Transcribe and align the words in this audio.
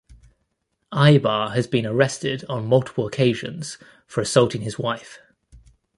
Aybar 0.91 1.53
has 1.53 1.67
been 1.67 1.85
arrested 1.85 2.43
on 2.49 2.65
multiple 2.65 3.05
occasions 3.05 3.77
for 4.07 4.19
assaulting 4.19 4.61
his 4.61 4.79
wife. 4.79 5.19